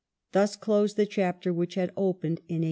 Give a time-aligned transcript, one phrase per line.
[0.31, 2.59] Thus closed the chapter which had opened in 1882.